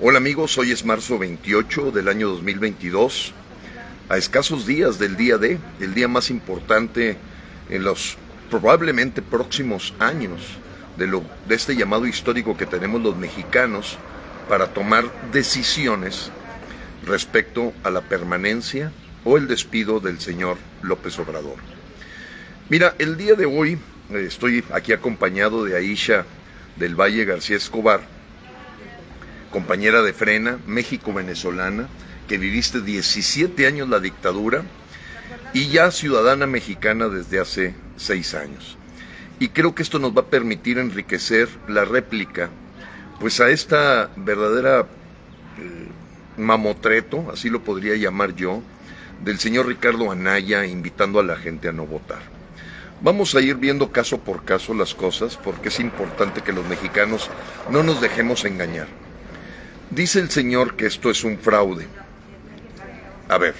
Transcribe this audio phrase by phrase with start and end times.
[0.00, 3.32] Hola amigos, hoy es marzo 28 del año 2022,
[4.08, 7.16] a escasos días del día D, el día más importante
[7.68, 8.16] en los
[8.48, 10.40] probablemente próximos años
[10.96, 13.98] de, lo, de este llamado histórico que tenemos los mexicanos
[14.48, 16.30] para tomar decisiones
[17.04, 18.92] respecto a la permanencia
[19.24, 21.56] o el despido del señor López Obrador.
[22.68, 23.80] Mira, el día de hoy
[24.10, 26.24] eh, estoy aquí acompañado de Aisha
[26.76, 28.17] del Valle García Escobar,
[29.50, 31.88] compañera de Frena, México-Venezolana,
[32.26, 34.62] que viviste 17 años la dictadura
[35.52, 38.76] y ya ciudadana mexicana desde hace seis años.
[39.40, 42.50] Y creo que esto nos va a permitir enriquecer la réplica,
[43.20, 45.88] pues a esta verdadera eh,
[46.36, 48.62] mamotreto, así lo podría llamar yo,
[49.24, 52.20] del señor Ricardo Anaya invitando a la gente a no votar.
[53.00, 57.30] Vamos a ir viendo caso por caso las cosas porque es importante que los mexicanos
[57.70, 58.88] no nos dejemos engañar.
[59.90, 61.86] Dice el señor que esto es un fraude.
[63.28, 63.54] A ver,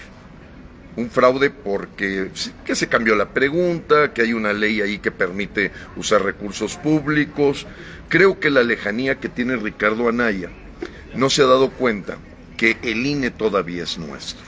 [0.97, 2.31] un fraude porque
[2.67, 7.67] que se cambió la pregunta, que hay una ley ahí que permite usar recursos públicos.
[8.09, 10.51] Creo que la lejanía que tiene Ricardo Anaya
[11.15, 12.19] no se ha dado cuenta
[12.59, 14.45] que el INE todavía es nuestro.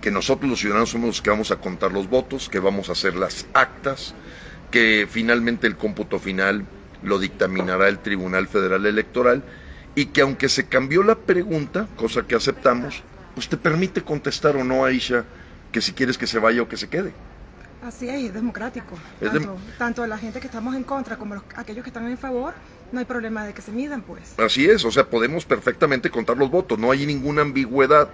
[0.00, 2.92] Que nosotros los ciudadanos somos los que vamos a contar los votos, que vamos a
[2.92, 4.14] hacer las actas,
[4.70, 6.64] que finalmente el cómputo final
[7.02, 9.42] lo dictaminará el Tribunal Federal Electoral
[9.96, 13.02] y que aunque se cambió la pregunta, cosa que aceptamos,
[13.34, 15.24] pues te permite contestar o no, Aisha,
[15.72, 17.12] que si quieres que se vaya o que se quede.
[17.82, 18.94] Así es, es democrático.
[19.78, 22.52] tanto, la gente que estamos en contra como aquellos que están en favor,
[22.92, 24.34] no hay problema de que se midan, pues.
[24.38, 28.10] Así es, o sea, podemos perfectamente contar los votos, no hay ninguna ambigüedad.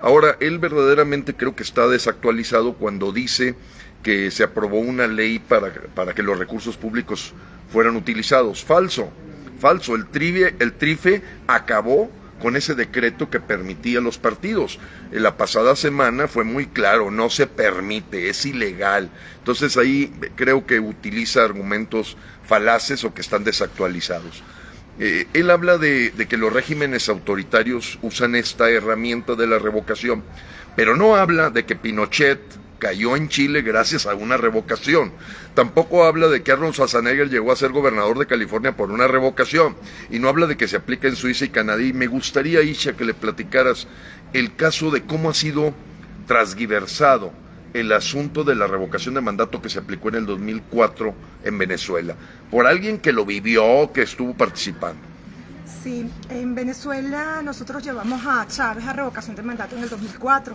[0.00, 3.56] Ahora, él verdaderamente creo que está desactualizado cuando dice
[4.04, 7.32] que se aprobó una ley para, para que los recursos públicos
[7.72, 8.62] fueran utilizados.
[8.62, 9.10] Falso
[9.64, 9.94] falso.
[9.94, 10.06] El,
[10.58, 12.10] el TRIFE acabó
[12.42, 14.78] con ese decreto que permitía los partidos.
[15.10, 19.08] En la pasada semana fue muy claro, no se permite, es ilegal.
[19.38, 24.42] Entonces ahí creo que utiliza argumentos falaces o que están desactualizados.
[25.00, 30.22] Eh, él habla de que los regímenes autoritarios usan esta herramienta de la revocación,
[30.76, 32.38] pero no habla de que Pinochet
[32.84, 35.10] cayó en Chile gracias a una revocación.
[35.54, 39.74] Tampoco habla de que Arnold Schwarzenegger llegó a ser gobernador de California por una revocación.
[40.10, 41.82] Y no habla de que se aplica en Suiza y Canadá.
[41.82, 43.88] Y me gustaría, Isha, que le platicaras
[44.34, 45.72] el caso de cómo ha sido
[46.26, 47.32] transgiversado
[47.72, 52.14] el asunto de la revocación de mandato que se aplicó en el 2004 en Venezuela,
[52.50, 55.00] por alguien que lo vivió, que estuvo participando.
[55.82, 60.54] Sí, en Venezuela nosotros llevamos a Chávez a revocación de mandato en el 2004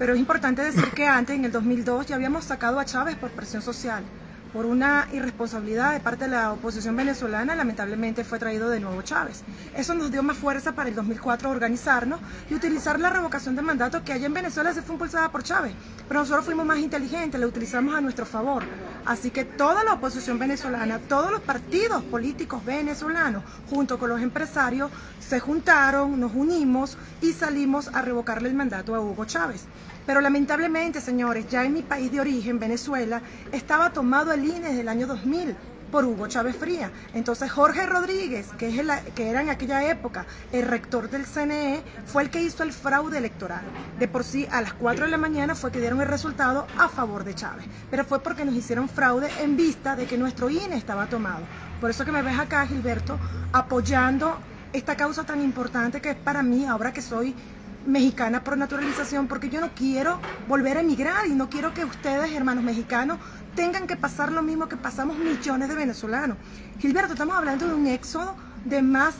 [0.00, 3.30] pero es importante decir que antes, en el 2002, ya habíamos sacado a Chávez por
[3.32, 4.02] presión social
[4.52, 9.42] por una irresponsabilidad de parte de la oposición venezolana, lamentablemente fue traído de nuevo Chávez.
[9.76, 14.02] Eso nos dio más fuerza para el 2004 organizarnos y utilizar la revocación de mandato
[14.02, 15.72] que allá en Venezuela se fue impulsada por Chávez.
[16.08, 18.64] Pero nosotros fuimos más inteligentes, la utilizamos a nuestro favor.
[19.06, 24.90] Así que toda la oposición venezolana, todos los partidos políticos venezolanos, junto con los empresarios,
[25.20, 29.66] se juntaron, nos unimos y salimos a revocarle el mandato a Hugo Chávez.
[30.10, 33.22] Pero lamentablemente, señores, ya en mi país de origen, Venezuela,
[33.52, 35.54] estaba tomado el INE desde el año 2000
[35.92, 36.90] por Hugo Chávez Fría.
[37.14, 41.84] Entonces Jorge Rodríguez, que, es el, que era en aquella época el rector del CNE,
[42.06, 43.62] fue el que hizo el fraude electoral.
[44.00, 46.88] De por sí, a las 4 de la mañana fue que dieron el resultado a
[46.88, 47.66] favor de Chávez.
[47.88, 51.44] Pero fue porque nos hicieron fraude en vista de que nuestro INE estaba tomado.
[51.80, 53.16] Por eso que me ves acá, Gilberto,
[53.52, 54.40] apoyando
[54.72, 57.32] esta causa tan importante que es para mí, ahora que soy
[57.86, 62.32] mexicana por naturalización, porque yo no quiero volver a emigrar y no quiero que ustedes,
[62.32, 63.18] hermanos mexicanos,
[63.54, 66.36] tengan que pasar lo mismo que pasamos millones de venezolanos.
[66.78, 69.14] Gilberto, estamos hablando de un éxodo de más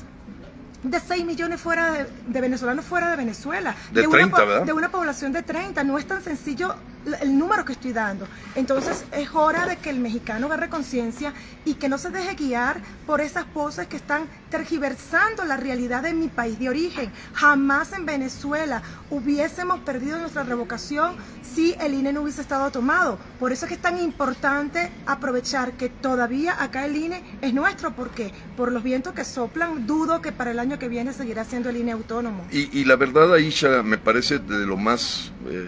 [0.83, 3.75] de 6 millones fuera de, venezolanos fuera de Venezuela.
[3.93, 5.85] De, una, De una población de 30.
[5.85, 6.75] No es tan sencillo
[7.21, 8.27] el número que estoy dando.
[8.55, 11.33] Entonces es hora de que el mexicano agarre conciencia
[11.65, 16.13] y que no se deje guiar por esas voces que están tergiversando la realidad de
[16.13, 17.11] mi país de origen.
[17.35, 23.19] Jamás en Venezuela hubiésemos perdido nuestra revocación si el INE no hubiese estado tomado.
[23.39, 27.93] Por eso es que es tan importante aprovechar que todavía acá el INE es nuestro.
[27.95, 31.71] porque Por los vientos que soplan, dudo que para el año que viene seguirá siendo
[31.71, 32.47] el INE autónomo.
[32.51, 35.33] Y, la verdad, Aisha, me parece de lo más...
[35.49, 35.67] Eh,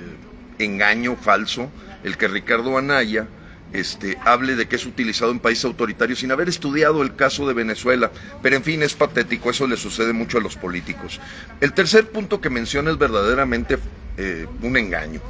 [0.59, 1.71] engaño falso
[2.05, 3.27] el que Ricardo Anaya
[3.73, 7.55] este, hable de que es utilizado en países autoritarios sin haber estudiado el caso de
[7.55, 8.11] Venezuela.
[8.43, 11.21] Pero en fin, es patético, eso le sucede mucho a los políticos.
[11.61, 13.79] El tercer punto que menciona es verdaderamente
[14.19, 15.21] eh, un engaño.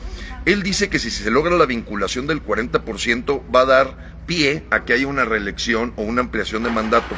[0.45, 4.85] Él dice que si se logra la vinculación del 40% va a dar pie a
[4.85, 7.15] que haya una reelección o una ampliación de mandato.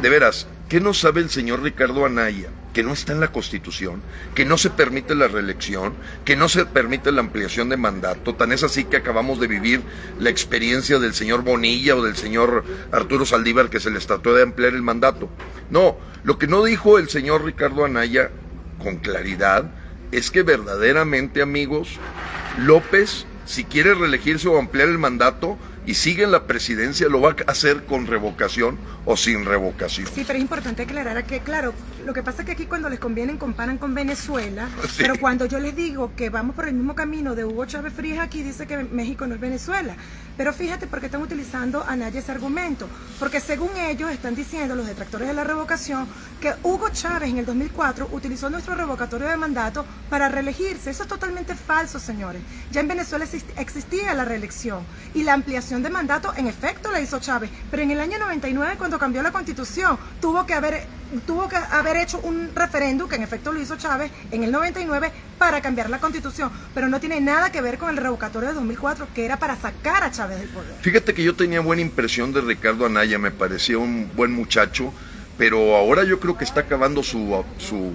[0.00, 2.48] De veras, ¿Qué no sabe el señor Ricardo Anaya?
[2.74, 4.02] Que no está en la Constitución,
[4.34, 5.94] que no se permite la reelección,
[6.26, 8.34] que no se permite la ampliación de mandato.
[8.34, 9.80] Tan es así que acabamos de vivir
[10.18, 14.42] la experiencia del señor Bonilla o del señor Arturo Saldívar que se les trató de
[14.42, 15.30] ampliar el mandato.
[15.70, 18.30] No, lo que no dijo el señor Ricardo Anaya
[18.82, 19.70] con claridad
[20.12, 21.98] es que verdaderamente, amigos,
[22.58, 27.30] López, si quiere reelegirse o ampliar el mandato, y sigue en la presidencia, lo va
[27.46, 30.06] a hacer con revocación o sin revocación.
[30.06, 32.98] Sí, pero es importante aclarar que, claro, lo que pasa es que aquí cuando les
[32.98, 37.34] conviene comparan con Venezuela, pero cuando yo les digo que vamos por el mismo camino
[37.34, 39.96] de Hugo Chávez Frías, aquí dice que México no es Venezuela.
[40.36, 42.88] Pero fíjate por qué están utilizando a nadie ese argumento.
[43.20, 46.08] Porque según ellos están diciendo, los detractores de la revocación,
[46.40, 50.90] que Hugo Chávez en el 2004 utilizó nuestro revocatorio de mandato para reelegirse.
[50.90, 52.42] Eso es totalmente falso, señores.
[52.72, 53.24] Ya en Venezuela
[53.56, 54.82] existía la reelección
[55.14, 57.50] y la ampliación de mandato en efecto la hizo Chávez.
[57.70, 60.86] Pero en el año 99, cuando cambió la constitución, tuvo que haber
[61.26, 65.12] tuvo que haber hecho un referéndum, que en efecto lo hizo Chávez en el 99,
[65.38, 69.08] para cambiar la constitución, pero no tiene nada que ver con el revocatorio de 2004,
[69.14, 70.74] que era para sacar a Chávez del poder.
[70.80, 74.92] Fíjate que yo tenía buena impresión de Ricardo Anaya, me parecía un buen muchacho,
[75.38, 77.92] pero ahora yo creo que está acabando su, su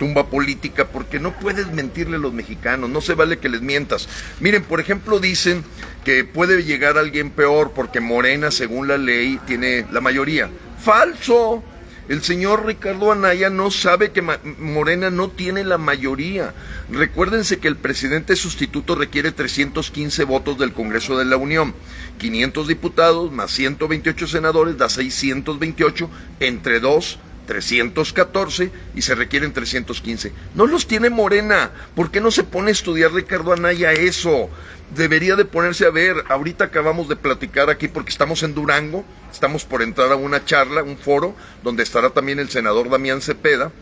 [0.00, 4.08] tumba política porque no puedes mentirle a los mexicanos, no se vale que les mientas.
[4.40, 5.62] Miren, por ejemplo, dicen
[6.04, 10.48] que puede llegar alguien peor porque Morena, según la ley, tiene la mayoría.
[10.82, 11.62] Falso.
[12.08, 14.20] El señor Ricardo Anaya no sabe que
[14.58, 16.54] Morena no tiene la mayoría.
[16.90, 21.72] Recuérdense que el presidente sustituto requiere 315 votos del Congreso de la Unión.
[22.18, 26.10] 500 diputados más 128 senadores da 628
[26.40, 27.20] entre dos
[27.50, 30.32] 314 y se requieren 315.
[30.54, 31.72] No los tiene Morena.
[31.96, 34.48] ¿Por qué no se pone a estudiar Ricardo Anaya eso?
[34.94, 36.14] Debería de ponerse a ver.
[36.28, 39.04] Ahorita acabamos de platicar aquí porque estamos en Durango.
[39.32, 43.72] Estamos por entrar a una charla, un foro, donde estará también el senador Damián Cepeda.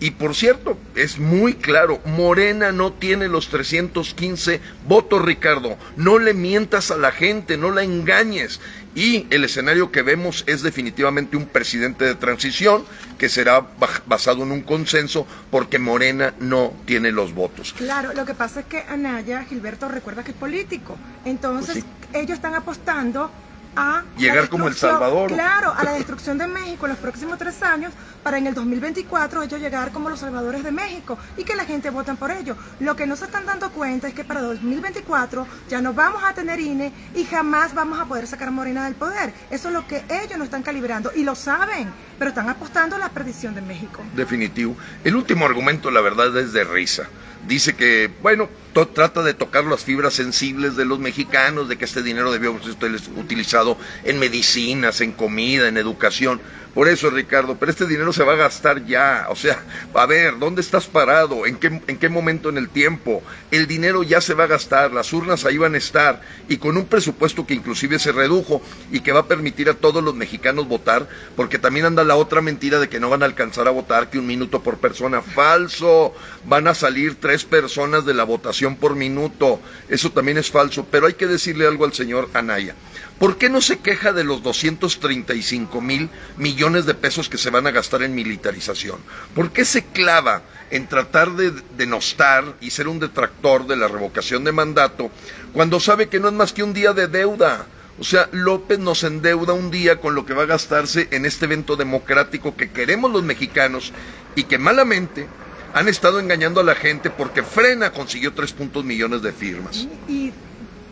[0.00, 5.76] Y por cierto, es muy claro, Morena no tiene los 315 votos, Ricardo.
[5.96, 8.60] No le mientas a la gente, no la engañes.
[8.98, 12.84] Y el escenario que vemos es definitivamente un presidente de transición
[13.16, 13.64] que será
[14.06, 17.72] basado en un consenso porque Morena no tiene los votos.
[17.74, 20.96] Claro, lo que pasa es que Anaya, Gilberto, recuerda que es político.
[21.24, 23.30] Entonces, pues ellos están apostando
[23.76, 25.32] a llegar como el Salvador.
[25.32, 27.92] Claro, a la destrucción de México en los próximos tres años,
[28.22, 31.90] para en el 2024 ellos llegar como los salvadores de México y que la gente
[31.90, 32.56] voten por ellos.
[32.80, 36.34] Lo que no se están dando cuenta es que para 2024 ya no vamos a
[36.34, 39.32] tener INE y jamás vamos a poder sacar a Morena del poder.
[39.50, 41.88] Eso es lo que ellos no están calibrando y lo saben,
[42.18, 44.02] pero están apostando a la perdición de México.
[44.14, 44.76] Definitivo.
[45.04, 47.08] El último argumento, la verdad, es de risa
[47.48, 48.48] dice que, bueno,
[48.86, 52.76] trata de tocar las fibras sensibles de los mexicanos, de que este dinero debió ser
[53.16, 56.40] utilizado en medicinas, en comida, en educación.
[56.74, 59.26] Por eso, Ricardo, pero este dinero se va a gastar ya.
[59.30, 59.62] O sea,
[59.94, 61.46] a ver, ¿dónde estás parado?
[61.46, 63.22] ¿En qué, ¿En qué momento en el tiempo?
[63.50, 66.76] El dinero ya se va a gastar, las urnas ahí van a estar, y con
[66.76, 68.62] un presupuesto que inclusive se redujo
[68.92, 72.40] y que va a permitir a todos los mexicanos votar, porque también anda la otra
[72.40, 75.22] mentira de que no van a alcanzar a votar que un minuto por persona.
[75.22, 76.14] Falso.
[76.44, 79.60] Van a salir tres personas de la votación por minuto.
[79.88, 80.86] Eso también es falso.
[80.90, 82.74] Pero hay que decirle algo al señor Anaya.
[83.18, 87.66] ¿Por qué no se queja de los 235 mil millones de pesos que se van
[87.66, 89.00] a gastar en militarización?
[89.34, 94.44] ¿Por qué se clava en tratar de denostar y ser un detractor de la revocación
[94.44, 95.10] de mandato
[95.52, 97.66] cuando sabe que no es más que un día de deuda?
[97.98, 101.46] O sea, López nos endeuda un día con lo que va a gastarse en este
[101.46, 103.92] evento democrático que queremos los mexicanos
[104.36, 105.26] y que malamente
[105.74, 109.88] han estado engañando a la gente porque Frena consiguió tres puntos millones de firmas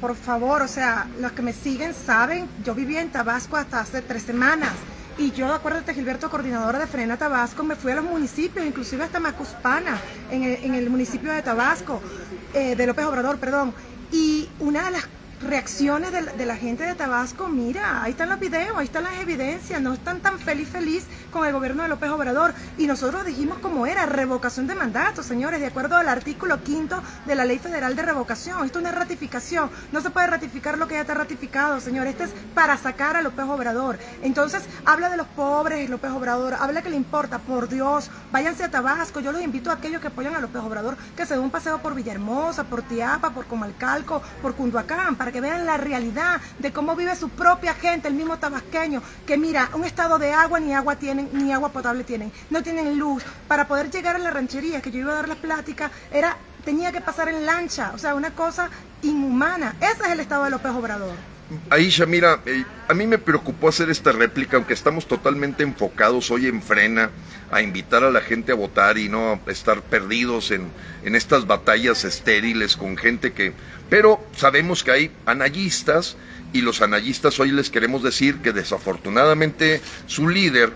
[0.00, 4.02] por favor, o sea, los que me siguen saben, yo vivía en Tabasco hasta hace
[4.02, 4.72] tres semanas.
[5.18, 9.18] Y yo, acuérdate, Gilberto, coordinadora de Frena Tabasco, me fui a los municipios, inclusive hasta
[9.18, 9.98] Macuspana,
[10.30, 12.02] en el, en el municipio de Tabasco,
[12.52, 13.72] eh, de López Obrador, perdón.
[14.12, 15.08] Y una de las
[15.40, 19.80] reacciones de, la gente de Tabasco, mira, ahí están los videos, ahí están las evidencias,
[19.80, 22.54] no están tan feliz feliz con el gobierno de López Obrador.
[22.78, 27.34] Y nosotros dijimos cómo era, revocación de mandato, señores, de acuerdo al artículo quinto de
[27.34, 28.64] la Ley Federal de Revocación.
[28.64, 32.24] Esto es una ratificación, no se puede ratificar lo que ya está ratificado, señores, esto
[32.24, 33.98] es para sacar a López Obrador.
[34.22, 38.70] Entonces, habla de los pobres, López Obrador, habla que le importa, por Dios, váyanse a
[38.70, 41.50] Tabasco, yo los invito a aquellos que apoyan a López Obrador, que se den un
[41.50, 46.72] paseo por Villahermosa, por Tiapa, por Comalcalco, por Cunduacán, para que vean la realidad de
[46.72, 50.72] cómo vive su propia gente, el mismo tabasqueño, que mira, un estado de agua ni
[50.72, 53.24] agua tienen, ni agua potable tienen, no tienen luz.
[53.48, 56.92] Para poder llegar a la ranchería, que yo iba a dar la plática, era tenía
[56.92, 58.70] que pasar en lancha, o sea, una cosa
[59.02, 59.74] inhumana.
[59.80, 61.35] Ese es el estado de López Obrador.
[61.70, 66.46] Aisha, mira, eh, a mí me preocupó hacer esta réplica, aunque estamos totalmente enfocados hoy
[66.46, 67.10] en frena
[67.52, 70.68] a invitar a la gente a votar y no estar perdidos en,
[71.04, 73.52] en estas batallas estériles con gente que...
[73.88, 76.16] Pero sabemos que hay analistas
[76.52, 80.72] y los analistas hoy les queremos decir que desafortunadamente su líder,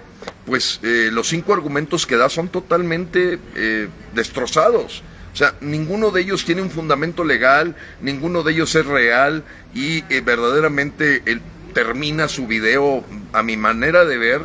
[0.47, 5.03] pues eh, los cinco argumentos que da son totalmente eh, destrozados.
[5.33, 9.45] O sea, ninguno de ellos tiene un fundamento legal, ninguno de ellos es real
[9.75, 11.41] y eh, verdaderamente él
[11.73, 14.43] termina su video, a mi manera de ver,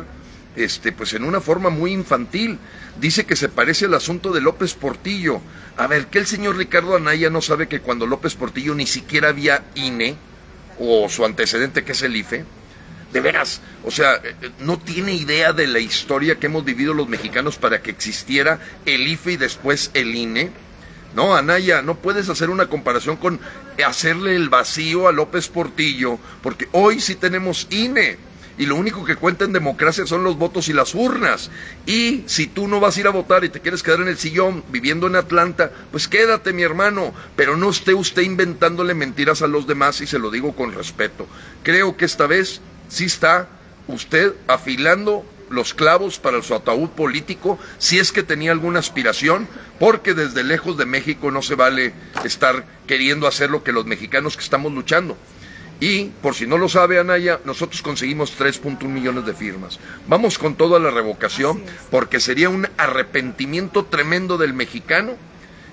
[0.54, 2.58] este, pues en una forma muy infantil.
[3.00, 5.40] Dice que se parece al asunto de López Portillo.
[5.76, 9.28] A ver, que el señor Ricardo Anaya no sabe que cuando López Portillo ni siquiera
[9.28, 10.16] había INE
[10.78, 12.44] o su antecedente que es el IFE.
[13.12, 17.08] De veras, o sea, eh, no tiene idea de la historia que hemos vivido los
[17.08, 20.50] mexicanos para que existiera el IFE y después el INE
[21.16, 23.40] no, Anaya, no puedes hacer una comparación con
[23.84, 28.18] hacerle el vacío a López Portillo, porque hoy sí tenemos INE.
[28.58, 31.50] Y lo único que cuenta en democracia son los votos y las urnas.
[31.86, 34.18] Y si tú no vas a ir a votar y te quieres quedar en el
[34.18, 37.14] sillón viviendo en Atlanta, pues quédate, mi hermano.
[37.34, 41.26] Pero no esté usted inventándole mentiras a los demás y se lo digo con respeto.
[41.62, 43.48] Creo que esta vez sí está
[43.88, 45.24] usted afilando
[45.56, 49.48] los clavos para su ataúd político, si es que tenía alguna aspiración,
[49.80, 51.92] porque desde lejos de México no se vale
[52.24, 55.16] estar queriendo hacer lo que los mexicanos que estamos luchando.
[55.80, 59.78] Y, por si no lo sabe Anaya, nosotros conseguimos 3.1 millones de firmas.
[60.06, 65.16] Vamos con toda la revocación, porque sería un arrepentimiento tremendo del mexicano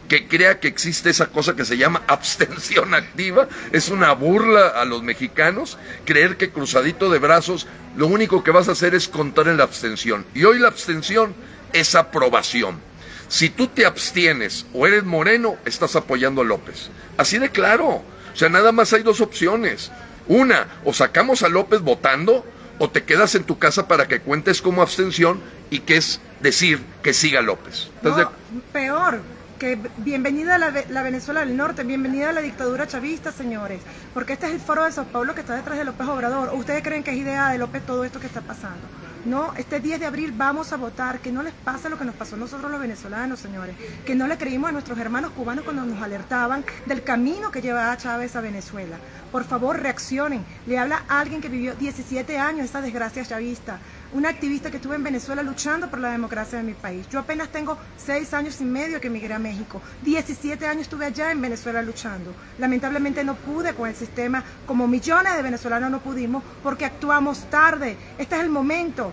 [0.08, 3.48] que crea que existe esa cosa que se llama abstención activa.
[3.72, 8.70] Es una burla a los mexicanos creer que cruzadito de brazos lo único que vas
[8.70, 10.26] a hacer es contar en la abstención.
[10.34, 11.34] Y hoy la abstención
[11.74, 12.80] es aprobación.
[13.28, 16.90] Si tú te abstienes o eres moreno, estás apoyando a López.
[17.18, 18.04] Así de claro.
[18.34, 19.92] O sea, nada más hay dos opciones.
[20.28, 22.46] Una, o sacamos a López votando,
[22.80, 26.82] o te quedas en tu casa para que cuentes como abstención y que es decir
[27.02, 27.90] que siga López.
[28.72, 29.22] peor,
[29.98, 33.82] bienvenida a la, Venezuela del Norte, bienvenida a la dictadura chavista, señores,
[34.14, 36.54] porque este es el foro de Sao Paulo que está detrás de López Obrador.
[36.54, 38.82] ustedes creen que es idea de López todo esto que está pasando?
[39.26, 42.16] No, este 10 de abril vamos a votar, que no les pase lo que nos
[42.16, 43.74] pasó a nosotros los venezolanos, señores,
[44.06, 47.96] que no le creímos a nuestros hermanos cubanos cuando nos alertaban del camino que llevaba
[47.96, 48.98] Chávez a Venezuela.
[49.32, 50.44] Por favor, reaccionen.
[50.66, 53.80] Le habla alguien que vivió 17 años esa desgracia chavista
[54.14, 57.08] una activista que estuve en Venezuela luchando por la democracia de mi país.
[57.10, 59.82] Yo apenas tengo seis años y medio que emigré a México.
[60.04, 62.34] 17 años estuve allá en Venezuela luchando.
[62.60, 67.98] Lamentablemente no pude con el sistema, como millones de venezolanos no pudimos, porque actuamos tarde.
[68.18, 69.12] Este es el momento.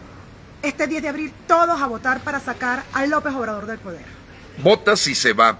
[0.62, 4.04] Este 10 de abril, todos a votar para sacar a López Obrador del poder.
[4.62, 5.58] Vota si se va.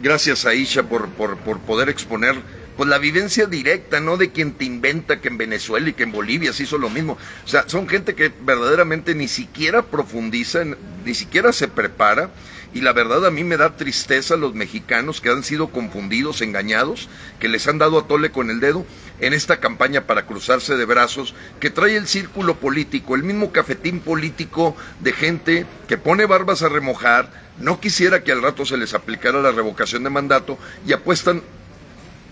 [0.00, 2.42] Gracias, Aisha, por, por, por poder exponer
[2.82, 6.10] pues la vivencia directa, no de quien te inventa que en Venezuela y que en
[6.10, 7.16] Bolivia se hizo lo mismo.
[7.44, 10.64] O sea, son gente que verdaderamente ni siquiera profundiza,
[11.04, 12.30] ni siquiera se prepara.
[12.74, 17.08] Y la verdad a mí me da tristeza los mexicanos que han sido confundidos, engañados,
[17.38, 18.84] que les han dado a tole con el dedo
[19.20, 24.00] en esta campaña para cruzarse de brazos, que trae el círculo político, el mismo cafetín
[24.00, 28.92] político de gente que pone barbas a remojar, no quisiera que al rato se les
[28.92, 31.42] aplicara la revocación de mandato y apuestan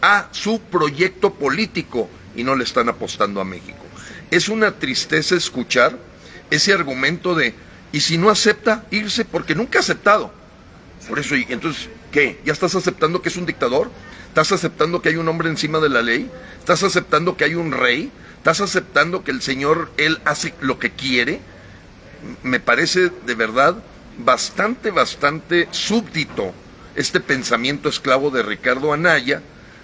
[0.03, 3.79] a su proyecto político y no le están apostando a México.
[4.31, 5.99] Es una tristeza escuchar
[6.51, 7.55] ese argumento de,
[7.93, 10.33] y si no acepta, irse, porque nunca ha aceptado.
[11.09, 12.41] Por eso, y entonces, ¿qué?
[12.45, 13.91] ¿Ya estás aceptando que es un dictador?
[14.29, 16.31] ¿Estás aceptando que hay un hombre encima de la ley?
[16.59, 18.13] ¿Estás aceptando que hay un rey?
[18.37, 21.41] ¿Estás aceptando que el Señor, Él hace lo que quiere?
[22.43, 23.77] Me parece de verdad
[24.19, 26.55] bastante, bastante súbdito
[26.95, 29.43] este pensamiento esclavo de Ricardo Anaya,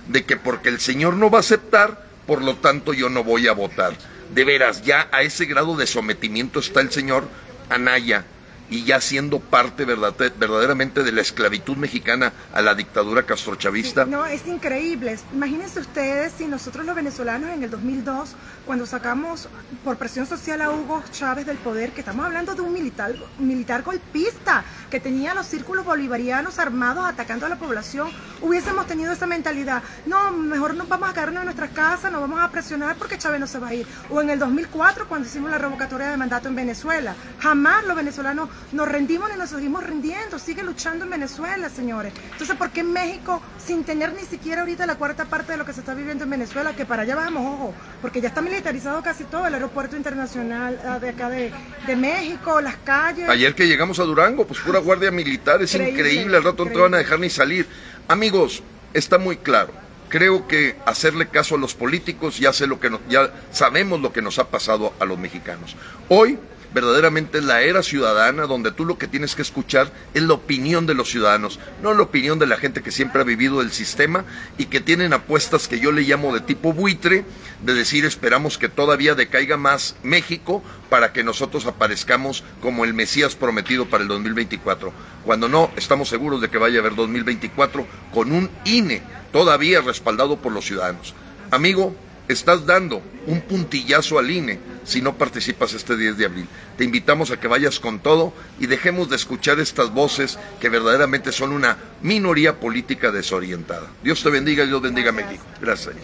[0.09, 3.49] de que porque el Señor no va a aceptar, por lo tanto yo no voy
[3.49, 3.95] a votar.
[4.35, 7.29] De veras, ya a ese grado de sometimiento está el Señor
[7.69, 8.25] Anaya
[8.70, 14.04] y ya siendo parte verdaderamente de la esclavitud mexicana a la dictadura castrochavista.
[14.04, 15.18] no, es increíble.
[15.32, 18.35] Imagínense ustedes si nosotros los venezolanos en el 2002,
[18.66, 19.49] cuando sacamos
[19.85, 23.82] por presión social a Hugo Chávez del poder, que estamos hablando de un militar, militar
[23.82, 28.11] golpista, que tenía los círculos bolivarianos armados atacando a la población,
[28.42, 29.82] hubiésemos tenido esa mentalidad.
[30.06, 33.40] No, mejor nos vamos a quedarnos en nuestras casas, nos vamos a presionar porque Chávez
[33.40, 33.87] no se va a ir.
[34.11, 37.14] O en el 2004, cuando hicimos la revocatoria de mandato en Venezuela.
[37.38, 42.13] Jamás los venezolanos nos rendimos ni nos seguimos rindiendo, sigue luchando en Venezuela, señores.
[42.33, 45.65] Entonces, ¿por qué en México, sin tener ni siquiera ahorita la cuarta parte de lo
[45.65, 49.03] que se está viviendo en Venezuela, que para allá vamos, ojo, porque ya está militarizado
[49.03, 51.53] casi todo, el aeropuerto internacional ah, de acá de,
[51.97, 53.29] México, las calles.
[53.29, 56.79] Ayer que llegamos a Durango, pues pura guardia militar, es increíble, al rato no te
[56.79, 57.67] van a dejar ni salir.
[58.09, 59.73] Amigos, está muy claro,
[60.09, 64.23] creo que hacerle caso a los políticos ya sé lo que ya sabemos lo que
[64.23, 65.77] nos ha pasado a los mexicanos.
[66.09, 66.39] Hoy
[66.76, 70.92] verdaderamente la era ciudadana donde tú lo que tienes que escuchar es la opinión de
[70.92, 74.26] los ciudadanos, no la opinión de la gente que siempre ha vivido el sistema
[74.59, 77.25] y que tienen apuestas que yo le llamo de tipo buitre,
[77.62, 83.37] de decir esperamos que todavía decaiga más México para que nosotros aparezcamos como el Mesías
[83.37, 84.92] prometido para el 2024,
[85.25, 89.00] cuando no estamos seguros de que vaya a haber 2024 con un INE
[89.33, 91.14] todavía respaldado por los ciudadanos.
[91.50, 91.97] Amigo,
[92.28, 96.49] estás dando un puntillazo al INE si no participas este 10 de abril.
[96.76, 101.33] Te invitamos a que vayas con todo y dejemos de escuchar estas voces que verdaderamente
[101.33, 103.90] son una minoría política desorientada.
[104.02, 105.45] Dios te bendiga y Dios bendiga a México.
[105.61, 105.97] Gracias.